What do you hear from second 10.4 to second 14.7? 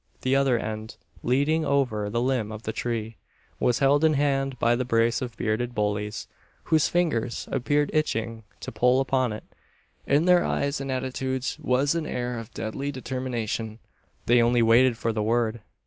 eyes and attitudes was an air of deadly determination. They only